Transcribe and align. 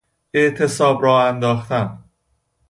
اعتصاب 0.33 1.01
راه 1.03 1.23
انداختن 1.29 2.03